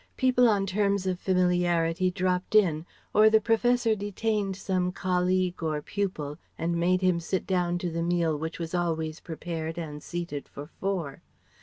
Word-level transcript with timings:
People 0.17 0.49
on 0.49 0.65
terms 0.65 1.05
of 1.05 1.19
familiarity 1.19 2.09
dropped 2.09 2.55
in, 2.55 2.87
or 3.13 3.29
the 3.29 3.39
Professor 3.39 3.95
detained 3.95 4.55
some 4.55 4.91
colleague 4.91 5.61
or 5.61 5.79
pupil 5.83 6.39
and 6.57 6.75
made 6.75 7.01
him 7.01 7.19
sit 7.19 7.45
down 7.45 7.77
to 7.77 7.91
the 7.91 8.01
meal 8.01 8.35
which 8.35 8.57
was 8.57 8.73
always 8.73 9.19
prepared 9.19 9.77
and 9.77 10.01
seated 10.01 10.47
for 10.47 10.65
four. 10.65 11.21